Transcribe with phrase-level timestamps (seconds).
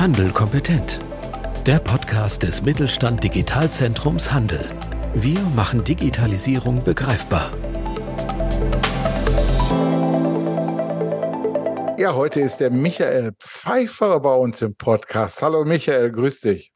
[0.00, 0.98] Handel kompetent.
[1.66, 4.64] Der Podcast des Mittelstand Digitalzentrums Handel.
[5.12, 7.52] Wir machen Digitalisierung begreifbar.
[11.98, 15.42] Ja, heute ist der Michael Pfeiffer bei uns im Podcast.
[15.42, 16.72] Hallo Michael, grüß dich.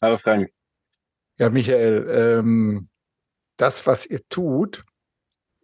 [0.00, 0.48] Hallo Frank.
[1.40, 2.88] Ja, Michael, ähm,
[3.56, 4.84] das, was ihr tut,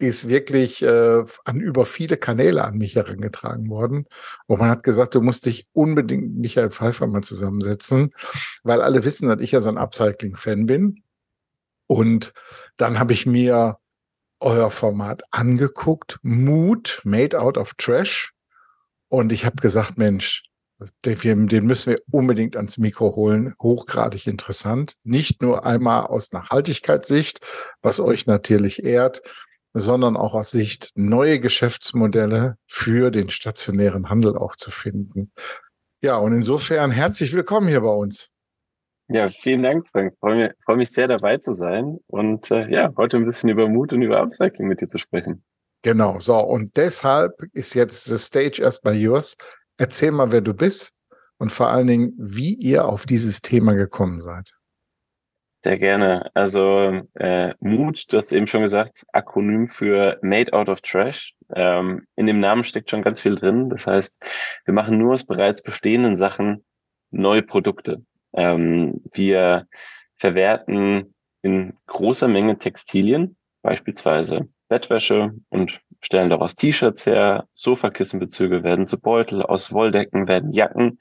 [0.02, 4.06] ist wirklich äh, an über viele Kanäle an mich herangetragen worden.
[4.46, 8.12] Und man hat gesagt, du musst dich unbedingt Michael Pfeiffer mal zusammensetzen,
[8.64, 11.04] weil alle wissen, dass ich ja so ein Upcycling-Fan bin.
[11.86, 12.32] Und
[12.76, 13.76] dann habe ich mir
[14.40, 18.32] euer Format angeguckt, Mood, Made Out of Trash.
[19.08, 20.42] Und ich habe gesagt, Mensch,
[21.04, 23.54] den müssen wir unbedingt ans Mikro holen.
[23.62, 24.96] Hochgradig interessant.
[25.04, 27.40] Nicht nur einmal aus Nachhaltigkeitssicht,
[27.82, 29.22] was euch natürlich ehrt,
[29.72, 35.32] sondern auch aus Sicht neue Geschäftsmodelle für den stationären Handel auch zu finden.
[36.02, 38.30] Ja, und insofern herzlich willkommen hier bei uns.
[39.08, 40.14] Ja, vielen Dank, Frank.
[40.20, 43.68] Freue mich, freue mich sehr dabei zu sein und äh, ja, heute ein bisschen über
[43.68, 45.44] Mut und über Upcycling mit dir zu sprechen.
[45.82, 49.36] Genau, so und deshalb ist jetzt the stage erstmal yours.
[49.76, 50.92] Erzähl mal, wer du bist
[51.38, 54.54] und vor allen Dingen, wie ihr auf dieses Thema gekommen seid.
[55.64, 56.28] Sehr gerne.
[56.34, 61.34] Also äh, Mut, du hast eben schon gesagt, Akronym für Made Out of Trash.
[61.54, 63.70] Ähm, in dem Namen steckt schon ganz viel drin.
[63.70, 64.18] Das heißt,
[64.64, 66.64] wir machen nur aus bereits bestehenden Sachen
[67.12, 68.04] neue Produkte.
[68.32, 69.68] Ähm, wir
[70.16, 79.00] verwerten in großer Menge Textilien, beispielsweise Bettwäsche und stellen daraus T-Shirts her, Sofakissenbezüge werden zu
[79.00, 80.98] Beutel, aus Wolldecken werden Jacken.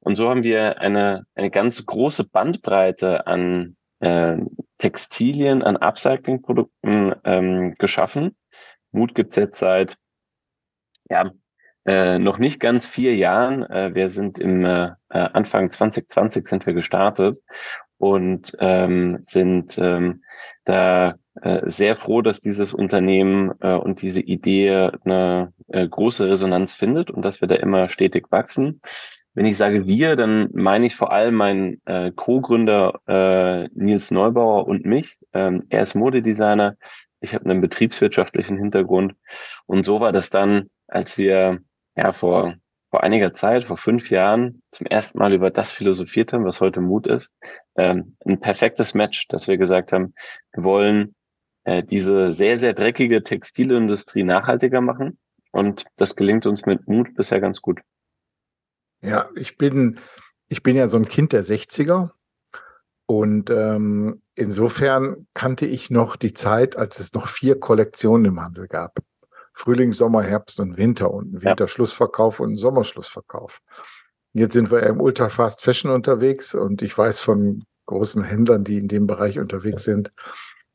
[0.00, 4.36] Und so haben wir eine, eine ganz große Bandbreite an äh,
[4.78, 8.36] Textilien, an Upcycling-Produkten ähm, geschaffen.
[8.92, 9.96] Mut gibt's jetzt seit
[11.08, 11.30] ja,
[11.86, 13.62] äh, noch nicht ganz vier Jahren.
[13.62, 17.38] Äh, wir sind im äh, Anfang 2020 sind wir gestartet
[17.98, 20.22] und ähm, sind ähm,
[20.64, 26.72] da äh, sehr froh, dass dieses Unternehmen äh, und diese Idee eine äh, große Resonanz
[26.72, 28.80] findet und dass wir da immer stetig wachsen.
[29.34, 34.66] Wenn ich sage wir, dann meine ich vor allem meinen äh, Co-Gründer äh, Nils Neubauer
[34.66, 35.18] und mich.
[35.32, 36.76] Ähm, er ist Modedesigner,
[37.20, 39.14] ich habe einen betriebswirtschaftlichen Hintergrund
[39.66, 41.60] und so war das dann, als wir
[41.96, 42.54] ja vor
[42.90, 46.80] vor einiger Zeit, vor fünf Jahren, zum ersten Mal über das philosophiert haben, was heute
[46.80, 47.32] Mut ist.
[47.76, 50.14] Ähm, ein perfektes Match, dass wir gesagt haben,
[50.52, 51.14] wir wollen
[51.64, 55.18] äh, diese sehr, sehr dreckige Textilindustrie nachhaltiger machen.
[55.52, 57.80] Und das gelingt uns mit Mut bisher ganz gut.
[59.02, 59.98] Ja, ich bin,
[60.48, 62.10] ich bin ja so ein Kind der 60er.
[63.06, 68.68] Und ähm, insofern kannte ich noch die Zeit, als es noch vier Kollektionen im Handel
[68.68, 69.00] gab.
[69.52, 73.60] Frühling, Sommer, Herbst und Winter und einen Winterschlussverkauf und einen Sommerschlussverkauf.
[74.32, 78.78] Jetzt sind wir im Ultra Fast Fashion unterwegs und ich weiß von großen Händlern, die
[78.78, 80.12] in dem Bereich unterwegs sind,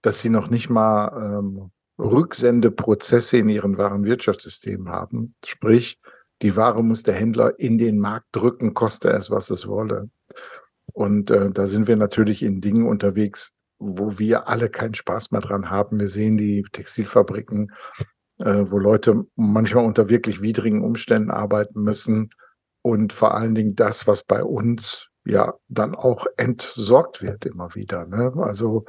[0.02, 5.36] dass sie noch nicht mal ähm, Rücksendeprozesse in ihren Warenwirtschaftssystemen haben.
[5.46, 6.00] Sprich,
[6.42, 10.10] die Ware muss der Händler in den Markt drücken, koste es, was es wolle.
[10.94, 15.42] Und äh, da sind wir natürlich in Dingen unterwegs, wo wir alle keinen Spaß mehr
[15.42, 16.00] dran haben.
[16.00, 17.72] Wir sehen die Textilfabriken,
[18.40, 22.30] äh, wo Leute manchmal unter wirklich widrigen Umständen arbeiten müssen.
[22.82, 28.06] Und vor allen Dingen das, was bei uns ja dann auch entsorgt wird immer wieder.
[28.06, 28.32] Ne?
[28.38, 28.86] Also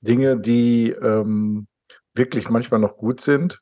[0.00, 1.66] Dinge, die ähm,
[2.14, 3.60] wirklich manchmal noch gut sind,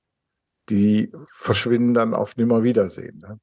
[0.69, 3.19] die verschwinden dann auf Nimmerwiedersehen.
[3.19, 3.39] Ne?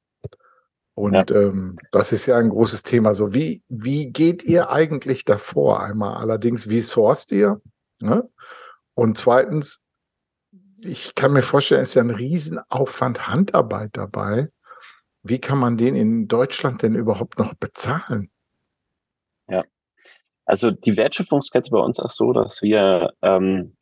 [0.94, 1.36] Und ja.
[1.36, 3.14] ähm, das ist ja ein großes Thema.
[3.14, 5.82] So, wie, wie geht ihr eigentlich davor?
[5.82, 7.60] Einmal allerdings, wie sourced ihr?
[8.00, 8.28] Ne?
[8.94, 9.84] Und zweitens,
[10.78, 14.50] ich kann mir vorstellen, es ist ja ein Riesenaufwand Handarbeit dabei.
[15.22, 18.30] Wie kann man den in Deutschland denn überhaupt noch bezahlen?
[19.48, 19.64] Ja,
[20.44, 23.76] also die Wertschöpfungskette bei uns ist so, dass wir ähm,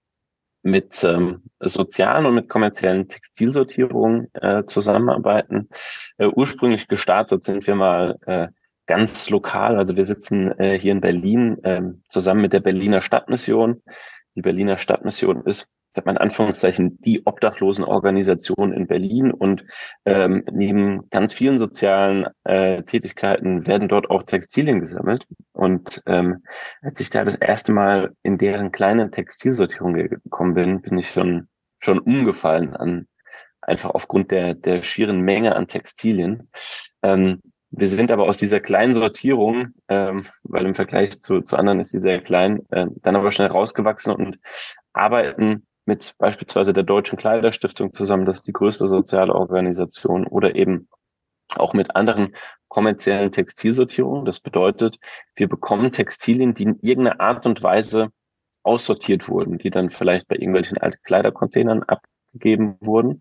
[0.62, 5.69] mit ähm, sozialen und mit kommerziellen Textilsortierungen äh, zusammenarbeiten.
[6.19, 8.49] Äh, ursprünglich gestartet sind wir mal äh,
[8.87, 13.82] ganz lokal, also wir sitzen äh, hier in Berlin äh, zusammen mit der Berliner Stadtmission.
[14.35, 19.65] Die Berliner Stadtmission ist sagt man in Anführungszeichen, die Obdachlosenorganisation in Berlin und
[20.06, 25.27] ähm, neben ganz vielen sozialen äh, Tätigkeiten werden dort auch Textilien gesammelt.
[25.53, 26.44] Und ähm,
[26.81, 31.49] als ich da das erste Mal in deren kleine Textilsortierung gekommen bin, bin ich schon,
[31.79, 33.06] schon umgefallen an
[33.61, 36.50] einfach aufgrund der, der schieren Menge an Textilien.
[37.03, 41.81] Ähm, wir sind aber aus dieser kleinen Sortierung, ähm, weil im Vergleich zu, zu anderen
[41.81, 44.38] ist sie sehr klein, äh, dann aber schnell rausgewachsen und
[44.93, 50.88] arbeiten mit beispielsweise der Deutschen Kleiderstiftung zusammen, das ist die größte soziale Organisation, oder eben
[51.55, 52.34] auch mit anderen
[52.69, 54.25] kommerziellen Textilsortierung.
[54.25, 54.99] Das bedeutet,
[55.34, 58.11] wir bekommen Textilien, die in irgendeiner Art und Weise
[58.62, 63.20] aussortiert wurden, die dann vielleicht bei irgendwelchen alten Kleidercontainern abgegeben wurden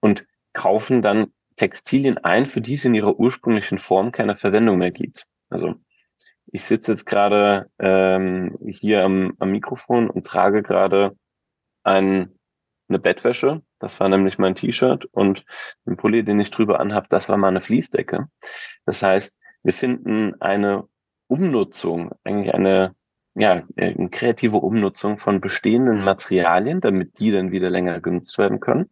[0.00, 4.92] und kaufen dann Textilien ein, für die es in ihrer ursprünglichen Form keine Verwendung mehr
[4.92, 5.24] gibt.
[5.50, 5.74] Also
[6.46, 11.16] ich sitze jetzt gerade ähm, hier am, am Mikrofon und trage gerade
[11.86, 12.38] ein,
[12.88, 13.62] eine Bettwäsche.
[13.78, 15.44] Das war nämlich mein T-Shirt und
[15.86, 18.28] ein Pulli, den ich drüber anhab, das war meine Fließdecke.
[18.84, 20.88] Das heißt, wir finden eine
[21.28, 22.94] Umnutzung, eigentlich eine,
[23.34, 28.90] ja, eine kreative Umnutzung von bestehenden Materialien, damit die dann wieder länger genutzt werden können.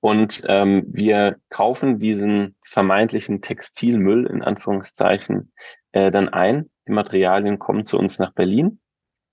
[0.00, 5.52] Und ähm, wir kaufen diesen vermeintlichen Textilmüll in Anführungszeichen
[5.92, 6.70] äh, dann ein.
[6.86, 8.78] Die Materialien kommen zu uns nach Berlin.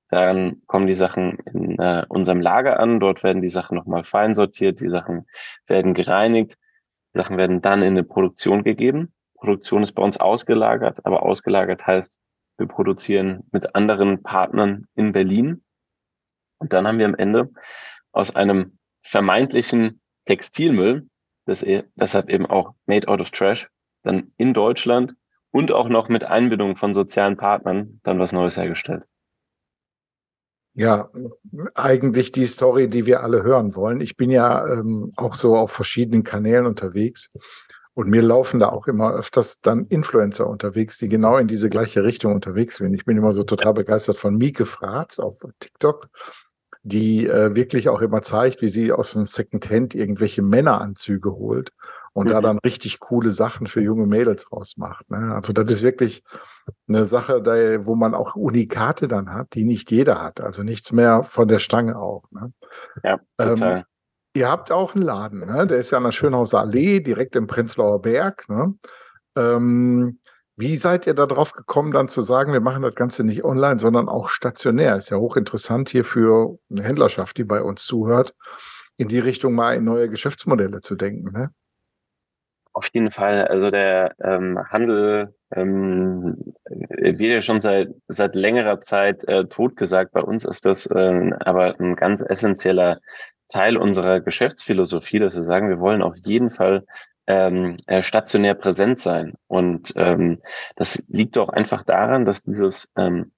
[0.09, 2.99] Dann kommen die Sachen in äh, unserem Lager an.
[2.99, 4.79] Dort werden die Sachen nochmal fein sortiert.
[4.79, 5.25] Die Sachen
[5.67, 6.57] werden gereinigt.
[7.13, 9.13] Die Sachen werden dann in eine Produktion gegeben.
[9.35, 12.17] Produktion ist bei uns ausgelagert, aber ausgelagert heißt,
[12.57, 15.63] wir produzieren mit anderen Partnern in Berlin.
[16.59, 17.49] Und dann haben wir am Ende
[18.11, 21.09] aus einem vermeintlichen Textilmüll,
[21.45, 23.69] das e deshalb eben auch Made Out of Trash,
[24.03, 25.15] dann in Deutschland
[25.51, 29.03] und auch noch mit Einbindung von sozialen Partnern dann was Neues hergestellt.
[30.75, 31.09] Ja,
[31.75, 34.01] eigentlich die Story, die wir alle hören wollen.
[34.01, 37.31] Ich bin ja ähm, auch so auf verschiedenen Kanälen unterwegs
[37.93, 42.03] und mir laufen da auch immer öfters dann Influencer unterwegs, die genau in diese gleiche
[42.03, 42.95] Richtung unterwegs sind.
[42.95, 46.09] Ich bin immer so total begeistert von Mieke Fratz auf TikTok
[46.83, 51.71] die äh, wirklich auch immer zeigt, wie sie aus dem Secondhand irgendwelche Männeranzüge holt
[52.11, 52.31] und mhm.
[52.31, 55.09] da dann richtig coole Sachen für junge Mädels rausmacht.
[55.09, 55.33] Ne?
[55.33, 56.23] Also das ist wirklich
[56.87, 60.41] eine Sache, da, wo man auch Unikate dann hat, die nicht jeder hat.
[60.41, 62.23] Also nichts mehr von der Stange auch.
[62.31, 62.53] Ne?
[63.03, 63.77] Ja, total.
[63.77, 63.83] Ähm,
[64.33, 65.67] ihr habt auch einen Laden, ne?
[65.67, 68.47] der ist ja an der Schönhauser Allee, direkt im Prenzlauer Berg.
[68.49, 68.75] Ne?
[69.35, 70.19] Ähm,
[70.55, 74.07] wie seid ihr darauf gekommen, dann zu sagen, wir machen das Ganze nicht online, sondern
[74.07, 74.95] auch stationär?
[74.97, 78.35] Ist ja hochinteressant hier für eine Händlerschaft, die bei uns zuhört,
[78.97, 81.31] in die Richtung mal in neue Geschäftsmodelle zu denken.
[81.31, 81.49] Ne?
[82.73, 83.47] Auf jeden Fall.
[83.47, 90.11] Also der ähm, Handel ähm, wird ja schon seit seit längerer Zeit äh, totgesagt.
[90.11, 92.99] Bei uns ist das äh, aber ein ganz essentieller
[93.47, 96.85] Teil unserer Geschäftsphilosophie, dass wir sagen, wir wollen auf jeden Fall
[97.27, 99.33] ähm, äh, stationär präsent sein.
[99.47, 100.39] Und ähm,
[100.75, 103.31] das liegt auch einfach daran, dass dieses ähm,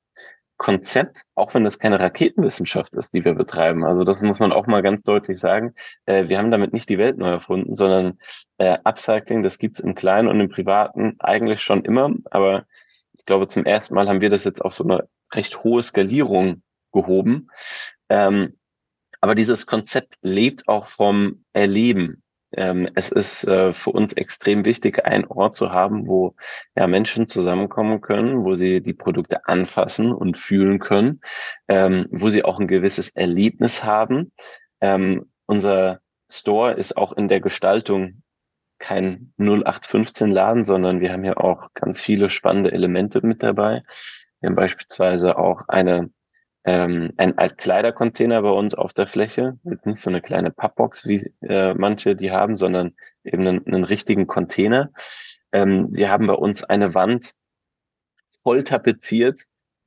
[0.65, 4.65] Konzept, auch wenn das keine Raketenwissenschaft ist, die wir betreiben, also das muss man auch
[4.65, 5.75] mal ganz deutlich sagen,
[6.07, 8.17] äh, wir haben damit nicht die Welt neu erfunden, sondern
[8.57, 12.65] äh, Upcycling, das gibt's im Kleinen und im Privaten eigentlich schon immer, aber
[13.13, 16.63] ich glaube, zum ersten Mal haben wir das jetzt auf so eine recht hohe Skalierung
[16.91, 17.51] gehoben.
[18.09, 18.57] Ähm,
[19.21, 22.23] aber dieses Konzept lebt auch vom Erleben
[22.57, 26.35] ähm, es ist äh, für uns extrem wichtig, einen Ort zu haben, wo
[26.75, 31.21] ja, Menschen zusammenkommen können, wo sie die Produkte anfassen und fühlen können,
[31.67, 34.31] ähm, wo sie auch ein gewisses Erlebnis haben.
[34.81, 35.99] Ähm, unser
[36.29, 38.23] Store ist auch in der Gestaltung
[38.79, 43.83] kein 0815 Laden, sondern wir haben ja auch ganz viele spannende Elemente mit dabei.
[44.39, 46.09] Wir haben beispielsweise auch eine
[46.65, 49.59] ähm, ein Altkleidercontainer bei uns auf der Fläche.
[49.63, 53.83] Jetzt nicht so eine kleine Pappbox, wie äh, manche die haben, sondern eben einen, einen
[53.83, 54.91] richtigen Container.
[55.51, 57.33] Ähm, wir haben bei uns eine Wand
[58.41, 59.43] voll tapeziert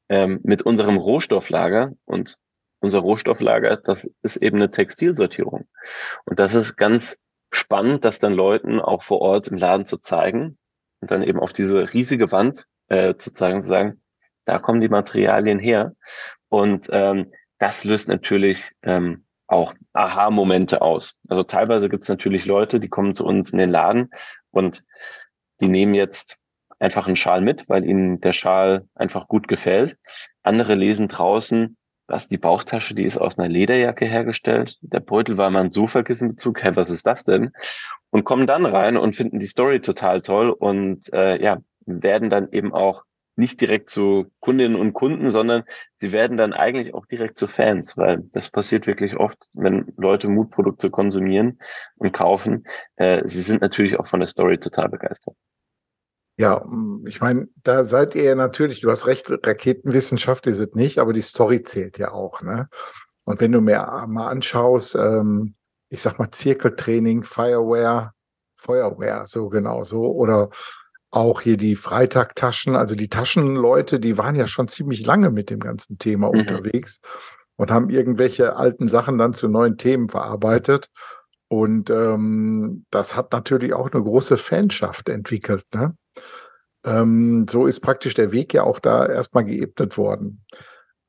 [0.09, 2.38] ähm, mit unserem Rohstofflager und
[2.81, 5.69] unser Rohstofflager, das ist eben eine Textilsortierung.
[6.25, 10.59] Und das ist ganz spannend, das dann Leuten auch vor Ort im Laden zu zeigen
[11.00, 14.00] und dann eben auf diese riesige Wand äh, zu zeigen, zu sagen,
[14.45, 15.95] da kommen die Materialien her.
[16.49, 21.19] Und ähm, das löst natürlich ähm, auch Aha-Momente aus.
[21.28, 24.11] Also teilweise gibt es natürlich Leute, die kommen zu uns in den Laden
[24.50, 24.85] und
[25.61, 26.38] die nehmen jetzt
[26.78, 29.99] einfach einen Schal mit, weil ihnen der Schal einfach gut gefällt.
[30.43, 31.76] Andere lesen draußen,
[32.07, 34.78] was die Bauchtasche, die ist aus einer Lederjacke hergestellt.
[34.81, 36.62] Der Beutel war mal ein Sofakissenbezug.
[36.62, 37.52] Hey, was ist das denn?
[38.11, 42.50] Und kommen dann rein und finden die Story total toll und äh, ja, werden dann
[42.52, 43.02] eben auch
[43.38, 45.64] nicht direkt zu Kundinnen und Kunden, sondern
[45.97, 50.28] sie werden dann eigentlich auch direkt zu Fans, weil das passiert wirklich oft, wenn Leute
[50.28, 51.59] Mutprodukte konsumieren
[51.97, 52.64] und kaufen.
[52.97, 55.35] Äh, sie sind natürlich auch von der Story total begeistert.
[56.37, 56.64] Ja,
[57.07, 61.21] ich meine, da seid ihr natürlich, du hast recht, Raketenwissenschaft ist es nicht, aber die
[61.21, 62.42] Story zählt ja auch.
[62.42, 62.68] Ne?
[63.25, 65.54] Und wenn du mir mal anschaust, ähm,
[65.88, 68.12] ich sag mal Zirkeltraining, Fireware,
[68.54, 70.50] Feuerwehr, so genau so, oder
[71.11, 75.61] auch hier die Freitagtaschen, also die Taschenleute, die waren ja schon ziemlich lange mit dem
[75.61, 76.41] ganzen Thema mhm.
[76.41, 77.00] unterwegs
[77.57, 80.88] und haben irgendwelche alten Sachen dann zu neuen Themen verarbeitet.
[81.49, 85.65] Und ähm, das hat natürlich auch eine große Fanschaft entwickelt.
[85.75, 85.97] Ne?
[86.85, 90.45] Ähm, so ist praktisch der Weg ja auch da erstmal geebnet worden.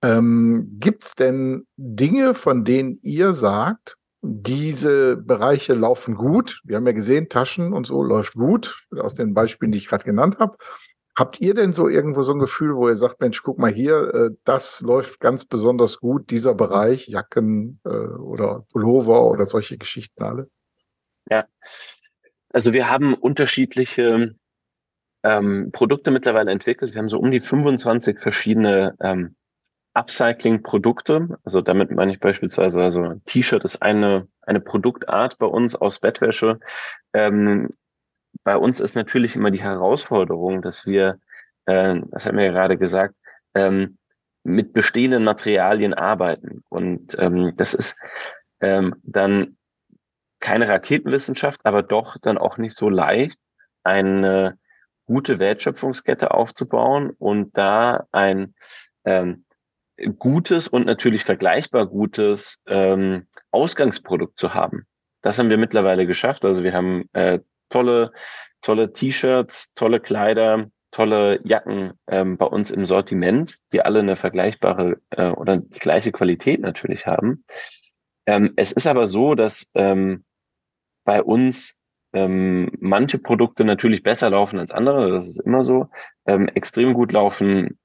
[0.02, 6.62] Ähm, Gibt es denn Dinge, von denen ihr sagt, diese Bereiche laufen gut?
[6.64, 10.04] Wir haben ja gesehen, Taschen und so läuft gut, aus den Beispielen, die ich gerade
[10.04, 10.58] genannt habe.
[11.18, 14.14] Habt ihr denn so irgendwo so ein Gefühl, wo ihr sagt, Mensch, guck mal hier,
[14.14, 20.24] äh, das läuft ganz besonders gut, dieser Bereich, Jacken äh, oder Pullover oder solche Geschichten
[20.24, 20.50] alle?
[21.30, 21.46] Ja,
[22.52, 24.36] also wir haben unterschiedliche
[25.24, 26.94] ähm, Produkte mittlerweile entwickelt.
[26.94, 29.36] Wir haben so um die 25 verschiedene ähm,
[29.94, 31.38] Upcycling-Produkte.
[31.44, 36.60] Also damit meine ich beispielsweise, also T-Shirt ist eine, eine Produktart bei uns aus Bettwäsche.
[37.14, 37.70] Ähm,
[38.44, 41.20] bei uns ist natürlich immer die Herausforderung, dass wir,
[41.66, 43.16] äh, das haben wir ja gerade gesagt,
[43.56, 43.98] ähm,
[44.44, 46.64] mit bestehenden Materialien arbeiten.
[46.70, 47.98] Und ähm, das ist
[48.62, 49.58] ähm, dann
[50.40, 53.40] keine Raketenwissenschaft, aber doch dann auch nicht so leicht,
[53.84, 54.58] eine
[55.06, 58.54] gute Wertschöpfungskette aufzubauen und da ein
[59.06, 59.46] ähm,
[60.18, 64.86] gutes und natürlich vergleichbar gutes ähm, Ausgangsprodukt zu haben.
[65.22, 66.46] Das haben wir mittlerweile geschafft.
[66.46, 67.40] Also wir haben äh,
[67.70, 68.12] tolle,
[68.62, 74.98] tolle T-Shirts, tolle Kleider, tolle Jacken ähm, bei uns im Sortiment, die alle eine vergleichbare
[75.12, 77.44] äh, oder die gleiche Qualität natürlich haben.
[78.26, 80.24] Ähm, es ist aber so, dass ähm,
[81.04, 81.80] bei uns
[82.14, 85.90] ähm, manche Produkte natürlich besser laufen als andere, das ist immer so.
[86.26, 87.78] Ähm, extrem gut laufen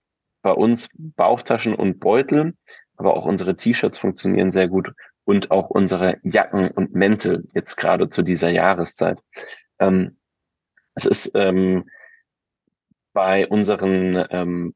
[0.45, 2.55] bei uns Bauchtaschen und Beutel,
[2.97, 4.93] aber auch unsere T-Shirts funktionieren sehr gut
[5.25, 9.21] und auch unsere Jacken und Mäntel jetzt gerade zu dieser Jahreszeit.
[9.79, 10.19] Ähm,
[10.95, 11.89] es ist ähm,
[13.15, 14.75] bei unseren ähm,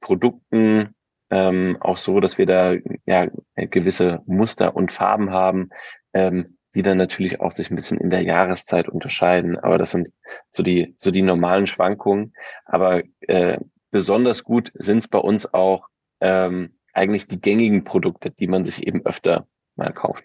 [0.00, 0.94] Produkten
[1.30, 2.74] ähm, auch so, dass wir da
[3.06, 5.70] ja gewisse Muster und Farben haben,
[6.12, 9.58] ähm, die dann natürlich auch sich ein bisschen in der Jahreszeit unterscheiden.
[9.58, 10.10] Aber das sind
[10.50, 12.34] so die so die normalen Schwankungen.
[12.66, 13.58] Aber äh,
[13.90, 15.88] besonders gut sind es bei uns auch
[16.20, 20.24] ähm, eigentlich die gängigen Produkte, die man sich eben öfter mal kauft.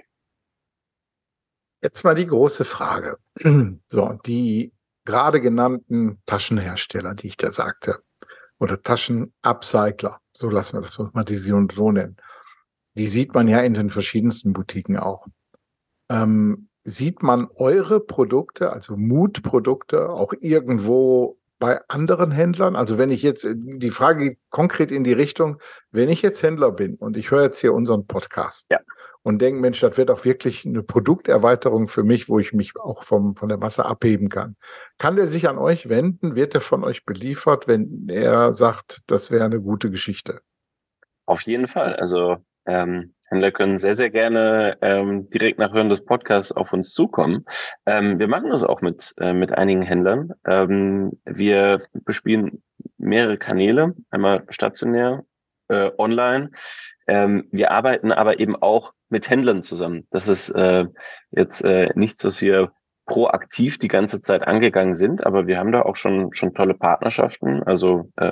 [1.84, 3.18] Jetzt mal die große Frage.
[3.88, 4.72] So, die
[5.06, 8.04] gerade genannten Taschenhersteller, die ich da sagte,
[8.60, 12.18] oder Taschenupcycler, so lassen wir das mal die so nennen.
[12.96, 15.26] Die sieht man ja in den verschiedensten Boutiquen auch.
[16.10, 22.76] Ähm, sieht man eure Produkte, also Mutprodukte, auch irgendwo bei anderen Händlern?
[22.76, 26.72] Also wenn ich jetzt, die Frage geht konkret in die Richtung, wenn ich jetzt Händler
[26.72, 28.80] bin und ich höre jetzt hier unseren Podcast ja.
[29.22, 33.06] und denke, Mensch, das wird auch wirklich eine Produkterweiterung für mich, wo ich mich auch
[33.06, 34.58] vom, von der Masse abheben kann.
[34.98, 36.36] Kann der sich an euch wenden?
[36.36, 40.42] Wird er von euch beliefert, wenn er sagt, das wäre eine gute Geschichte?
[41.28, 41.96] Auf jeden Fall.
[41.96, 46.94] Also ähm, Händler können sehr, sehr gerne ähm, direkt nach Hören des Podcasts auf uns
[46.94, 47.46] zukommen.
[47.86, 50.34] Ähm, wir machen das auch mit, äh, mit einigen Händlern.
[50.46, 52.62] Ähm, wir bespielen
[52.98, 55.24] mehrere Kanäle, einmal stationär,
[55.70, 56.52] äh, online.
[57.08, 60.08] Ähm, wir arbeiten aber eben auch mit Händlern zusammen.
[60.12, 60.86] Das ist äh,
[61.32, 62.74] jetzt äh, nichts, was wir
[63.12, 67.62] proaktiv die ganze Zeit angegangen sind, aber wir haben da auch schon schon tolle Partnerschaften.
[67.64, 68.32] Also äh,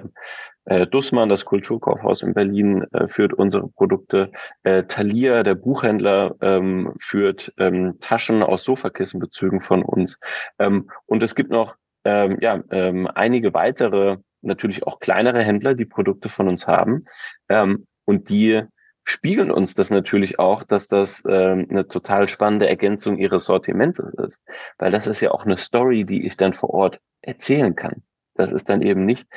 [0.63, 4.31] äh, Dussmann, das Kulturkaufhaus in Berlin, äh, führt unsere Produkte.
[4.63, 10.17] Äh, Thalia, der Buchhändler, ähm, führt ähm, Taschen aus Sofakissenbezügen von uns.
[10.59, 15.85] Ähm, und es gibt noch ähm, ja, ähm, einige weitere, natürlich auch kleinere Händler, die
[15.85, 17.01] Produkte von uns haben.
[17.49, 18.63] Ähm, und die
[19.09, 24.41] spiegeln uns das natürlich auch, dass das ähm, eine total spannende Ergänzung ihres Sortimentes ist.
[24.77, 28.03] Weil das ist ja auch eine Story, die ich dann vor Ort erzählen kann.
[28.35, 29.27] Das ist dann eben nicht,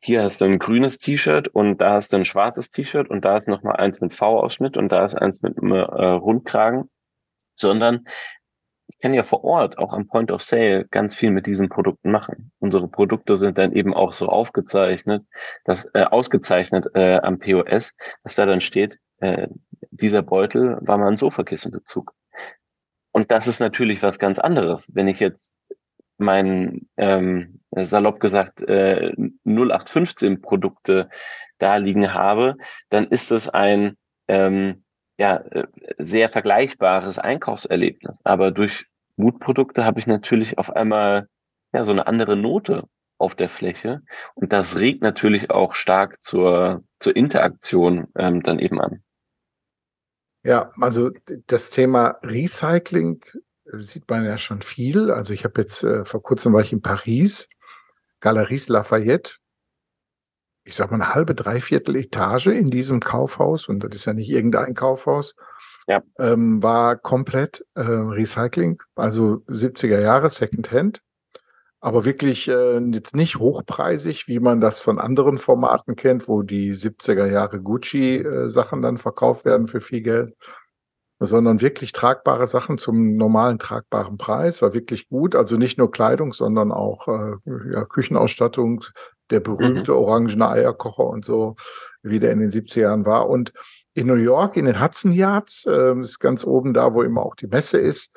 [0.00, 3.36] hier hast du ein grünes T-Shirt und da hast du ein schwarzes T-Shirt und da
[3.36, 6.88] ist nochmal eins mit V-Ausschnitt und da ist eins mit äh, Rundkragen,
[7.56, 8.06] sondern
[8.88, 12.10] ich kann ja vor Ort auch am Point of Sale ganz viel mit diesen Produkten
[12.10, 12.52] machen.
[12.58, 15.24] Unsere Produkte sind dann eben auch so aufgezeichnet,
[15.64, 19.48] dass äh, ausgezeichnet äh, am POS, dass da dann steht, äh,
[19.90, 22.12] dieser Beutel war mal ein Sofakissenbezug.
[23.12, 24.88] Und das ist natürlich was ganz anderes.
[24.92, 25.52] Wenn ich jetzt
[26.16, 29.12] mein ähm, salopp gesagt äh,
[29.44, 31.10] 0815 Produkte
[31.58, 32.56] da liegen habe,
[32.88, 33.96] dann ist es ein
[34.28, 34.84] ähm,
[35.18, 35.66] ja, äh,
[35.98, 38.18] sehr vergleichbares Einkaufserlebnis.
[38.24, 41.28] Aber durch Mutprodukte habe ich natürlich auf einmal
[41.72, 42.84] ja so eine andere Note
[43.18, 44.02] auf der Fläche
[44.34, 49.02] und das regt natürlich auch stark zur zur Interaktion ähm, dann eben an.
[50.44, 51.10] Ja, also
[51.46, 53.20] das Thema Recycling
[53.64, 55.10] sieht man ja schon viel.
[55.10, 57.48] Also ich habe jetzt äh, vor kurzem war ich in Paris,
[58.20, 59.32] Galeries Lafayette.
[60.68, 64.28] Ich sag mal eine halbe, dreiviertel Etage in diesem Kaufhaus und das ist ja nicht
[64.28, 65.34] irgendein Kaufhaus.
[65.86, 66.02] Ja.
[66.18, 71.00] Ähm, war komplett äh, Recycling, also 70er Jahre Secondhand.
[71.80, 76.74] aber wirklich äh, jetzt nicht hochpreisig, wie man das von anderen Formaten kennt, wo die
[76.74, 80.34] 70er Jahre Gucci-Sachen äh, dann verkauft werden für viel Geld,
[81.18, 85.34] sondern wirklich tragbare Sachen zum normalen tragbaren Preis, war wirklich gut.
[85.34, 87.36] Also nicht nur Kleidung, sondern auch äh,
[87.72, 88.84] ja, Küchenausstattung,
[89.30, 89.98] der berühmte mhm.
[89.98, 91.56] orangene Eierkocher und so,
[92.02, 93.28] wie der in den 70er Jahren war.
[93.28, 93.52] Und
[93.94, 97.34] in New York, in den Hudson Yards, äh, ist ganz oben da, wo immer auch
[97.34, 98.12] die Messe ist,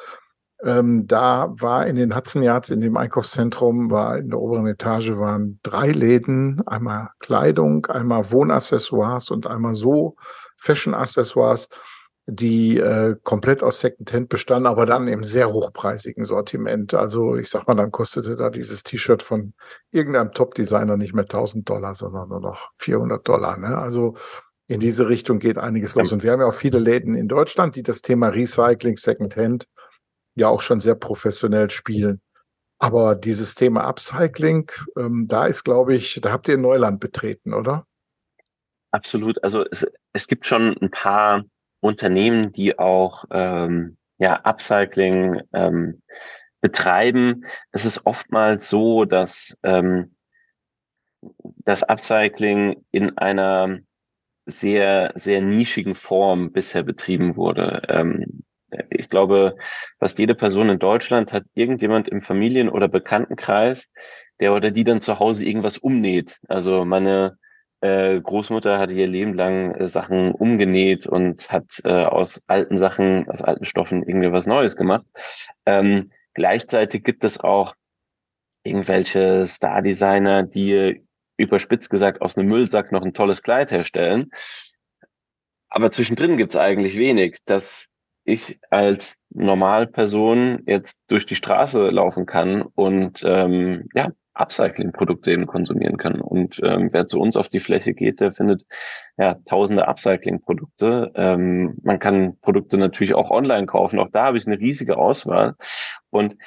[0.64, 5.18] ähm, da war in den Hudson Yards, in dem Einkaufszentrum, war in der oberen Etage
[5.18, 10.16] waren drei Läden, einmal Kleidung, einmal Wohnaccessoires und einmal so
[10.58, 11.70] Fashion-Accessoires,
[12.28, 16.94] die äh, komplett aus Secondhand bestanden, aber dann im sehr hochpreisigen Sortiment.
[16.94, 19.54] Also ich sag mal, dann kostete da dieses T-Shirt von
[19.92, 23.58] irgendeinem Top-Designer nicht mehr 1000 Dollar, sondern nur noch 400 Dollar.
[23.58, 23.78] Ne?
[23.78, 24.16] Also
[24.68, 26.14] in diese Richtung geht einiges los.
[26.14, 29.68] Und wir haben ja auch viele Läden in Deutschland, die das Thema Recycling, Secondhand
[30.36, 32.22] ja auch schon sehr professionell spielen.
[32.80, 37.86] Aber dieses Thema Upcycling, ähm, da ist, glaube ich, da habt ihr Neuland betreten, oder?
[38.92, 39.44] Absolut.
[39.44, 41.44] Also es, es gibt schon ein paar
[41.82, 46.02] Unternehmen, die auch ähm, ja, Upcycling ähm,
[46.62, 47.46] betreiben.
[47.72, 50.16] Es ist oftmals so, dass ähm,
[51.66, 53.80] das Upcycling in einer
[54.46, 57.82] sehr, sehr nischigen Form bisher betrieben wurde.
[57.90, 58.44] Ähm,
[58.90, 59.58] ich glaube,
[60.00, 63.88] fast jede Person in Deutschland hat irgendjemand im Familien- oder Bekanntenkreis,
[64.40, 66.40] der oder die dann zu Hause irgendwas umnäht.
[66.48, 67.38] Also meine
[67.82, 73.30] äh, Großmutter hatte ihr Leben lang äh, Sachen umgenäht und hat äh, aus alten Sachen,
[73.30, 75.06] aus alten Stoffen irgendwie was Neues gemacht.
[75.66, 77.76] Ähm, gleichzeitig gibt es auch
[78.64, 81.04] irgendwelche Star-Designer, die
[81.38, 84.30] überspitzt gesagt aus einem Müllsack noch ein tolles Kleid herstellen.
[85.70, 87.40] Aber zwischendrin gibt es eigentlich wenig.
[87.46, 87.88] Das
[88.24, 95.98] ich als Normalperson jetzt durch die Straße laufen kann und ähm, ja, Upcycling-Produkte eben konsumieren
[95.98, 96.22] kann.
[96.22, 98.66] Und ähm, wer zu uns auf die Fläche geht, der findet
[99.18, 101.12] ja tausende Upcycling-Produkte.
[101.16, 104.00] Ähm, man kann Produkte natürlich auch online kaufen.
[104.00, 105.56] Auch da habe ich eine riesige Auswahl.
[106.10, 106.38] Und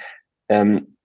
[0.49, 0.97] ähm,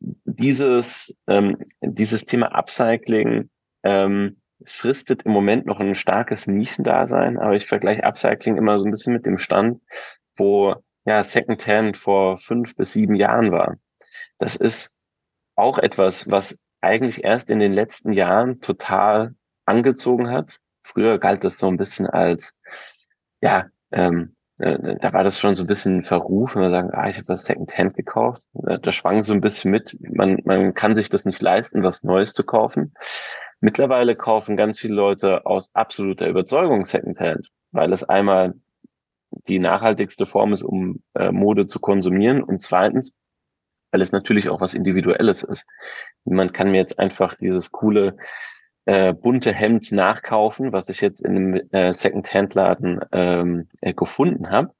[0.00, 3.50] dieses, ähm, dieses Thema Upcycling
[3.82, 8.90] ähm, fristet im Moment noch ein starkes Nischendasein, aber ich vergleiche Upcycling immer so ein
[8.90, 9.80] bisschen mit dem Stand,
[10.36, 13.76] wo ja Secondhand vor fünf bis sieben Jahren war.
[14.38, 14.93] Das ist
[15.56, 20.58] auch etwas, was eigentlich erst in den letzten Jahren total angezogen hat.
[20.82, 22.58] Früher galt das so ein bisschen als,
[23.40, 27.16] ja, ähm, äh, da war das schon so ein bisschen verrufen, man sagen, ah, ich
[27.16, 28.42] habe das Secondhand gekauft.
[28.52, 32.34] Da schwang so ein bisschen mit, man, man kann sich das nicht leisten, was Neues
[32.34, 32.94] zu kaufen.
[33.60, 38.54] Mittlerweile kaufen ganz viele Leute aus absoluter Überzeugung Secondhand, weil es einmal
[39.48, 43.12] die nachhaltigste Form ist, um äh, Mode zu konsumieren und zweitens,
[43.94, 45.66] weil es natürlich auch was Individuelles ist.
[46.24, 48.16] Man kann mir jetzt einfach dieses coole
[48.86, 54.72] äh, bunte Hemd nachkaufen, was ich jetzt in einem äh, Second-Hand-Laden ähm, äh, gefunden habe.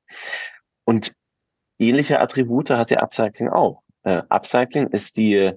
[0.82, 1.12] Und
[1.78, 3.82] ähnliche Attribute hat der Upcycling auch.
[4.02, 5.52] Äh, Upcycling ist die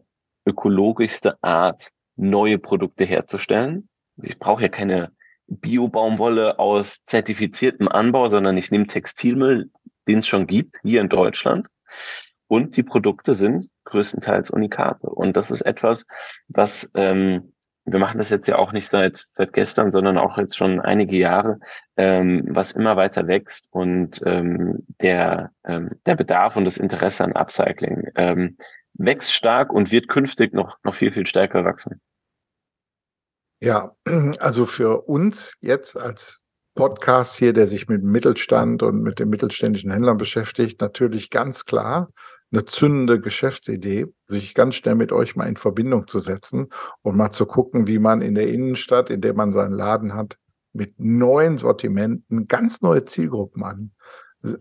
[0.46, 3.90] ökologischste Art, neue Produkte herzustellen.
[4.22, 5.14] Ich brauche ja keine
[5.48, 9.72] Bio-Baumwolle aus zertifiziertem Anbau, sondern ich nehme Textilmüll,
[10.08, 11.66] den es schon gibt, hier in Deutschland.
[12.48, 15.08] Und die Produkte sind größtenteils Unikate.
[15.08, 16.06] Und das ist etwas,
[16.48, 17.54] was ähm,
[17.88, 21.16] wir machen das jetzt ja auch nicht seit seit gestern, sondern auch jetzt schon einige
[21.18, 21.60] Jahre,
[21.96, 27.34] ähm, was immer weiter wächst und ähm, der ähm, der Bedarf und das Interesse an
[27.34, 28.58] Upcycling ähm,
[28.94, 32.02] wächst stark und wird künftig noch, noch viel, viel stärker wachsen.
[33.62, 33.96] Ja,
[34.40, 36.44] also für uns jetzt als
[36.76, 42.10] Podcast hier, der sich mit Mittelstand und mit den mittelständischen Händlern beschäftigt, natürlich ganz klar
[42.52, 46.70] eine zündende Geschäftsidee, sich ganz schnell mit euch mal in Verbindung zu setzen
[47.02, 50.38] und mal zu gucken, wie man in der Innenstadt, in der man seinen Laden hat,
[50.74, 53.92] mit neuen Sortimenten ganz neue Zielgruppen an,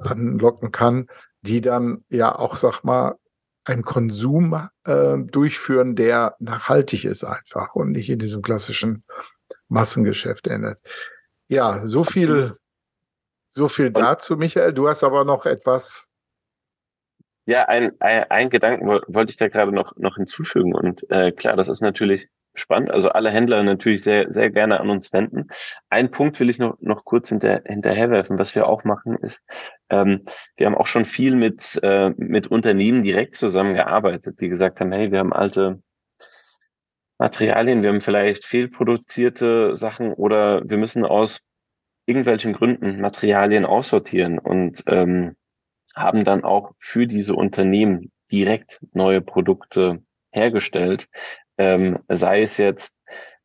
[0.01, 1.07] anlocken kann,
[1.42, 3.16] die dann ja auch, sag mal,
[3.64, 9.05] einen Konsum äh, durchführen, der nachhaltig ist einfach und nicht in diesem klassischen
[9.68, 10.79] Massengeschäft endet.
[11.49, 12.53] Ja, so viel,
[13.49, 14.72] so viel dazu, Michael.
[14.72, 16.11] Du hast aber noch etwas.
[17.47, 20.75] Ja, ein, ein, ein Gedanken wollte ich da gerade noch, noch hinzufügen.
[20.75, 22.91] Und äh, klar, das ist natürlich spannend.
[22.91, 25.49] Also alle Händler natürlich sehr, sehr gerne an uns wenden.
[25.89, 28.39] Ein Punkt will ich noch, noch kurz hinter, hinterherwerfen.
[28.39, 29.41] Was wir auch machen ist,
[29.91, 30.25] ähm,
[30.57, 35.13] wir haben auch schon viel mit, äh, mit Unternehmen direkt zusammengearbeitet, die gesagt haben, hey,
[35.13, 35.81] wir haben alte
[37.19, 41.41] Materialien, wir haben vielleicht fehlproduzierte Sachen oder wir müssen aus
[42.07, 45.37] irgendwelchen Gründen Materialien aussortieren und ähm,
[45.97, 51.09] haben dann auch für diese Unternehmen direkt neue Produkte hergestellt.
[51.59, 53.01] Ähm, sei es jetzt,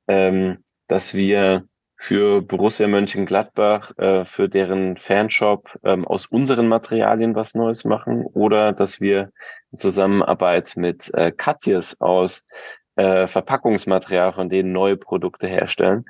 [0.07, 7.53] ähm, dass wir für Borussia Mönchengladbach, äh, für deren Fanshop ähm, aus unseren Materialien was
[7.53, 9.31] Neues machen oder dass wir
[9.71, 12.47] in Zusammenarbeit mit äh, Katjes aus
[12.95, 16.05] äh, Verpackungsmaterial von denen neue Produkte herstellen.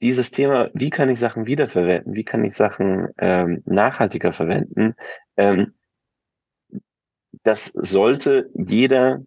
[0.00, 4.94] Dieses Thema, wie kann ich Sachen wiederverwenden, wie kann ich Sachen ähm, nachhaltiger verwenden,
[5.36, 5.74] ähm,
[7.42, 9.22] das sollte jeder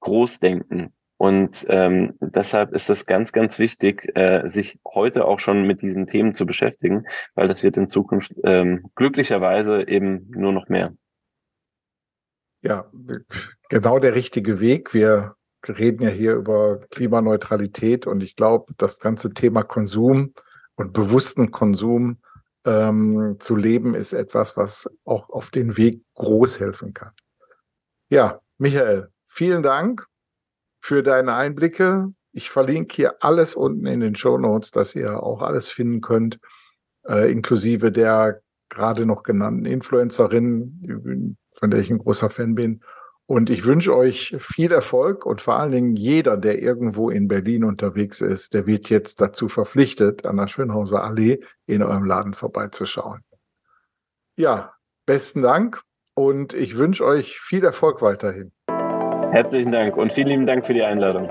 [0.00, 0.92] groß denken.
[1.16, 6.08] Und ähm, deshalb ist es ganz, ganz wichtig, äh, sich heute auch schon mit diesen
[6.08, 7.04] Themen zu beschäftigen,
[7.34, 10.96] weil das wird in Zukunft ähm, glücklicherweise eben nur noch mehr.
[12.60, 12.90] Ja,
[13.68, 14.94] genau der richtige Weg.
[14.94, 15.36] Wir
[15.68, 20.34] reden ja hier über Klimaneutralität und ich glaube, das ganze Thema Konsum
[20.74, 22.18] und bewussten Konsum
[22.64, 27.12] ähm, zu leben ist etwas, was auch auf den Weg groß helfen kann.
[28.08, 30.06] Ja, Michael, vielen Dank
[30.80, 32.12] für deine Einblicke.
[32.32, 36.38] Ich verlinke hier alles unten in den Show Notes, dass ihr auch alles finden könnt,
[37.06, 42.82] äh, inklusive der gerade noch genannten Influencerin, von der ich ein großer Fan bin.
[43.26, 47.64] Und ich wünsche euch viel Erfolg und vor allen Dingen jeder, der irgendwo in Berlin
[47.64, 53.22] unterwegs ist, der wird jetzt dazu verpflichtet, an der Schönhauser Allee in eurem Laden vorbeizuschauen.
[54.36, 54.74] Ja,
[55.06, 55.82] besten Dank
[56.14, 58.52] und ich wünsche euch viel Erfolg weiterhin.
[59.32, 61.30] Herzlichen Dank und vielen lieben Dank für die Einladung.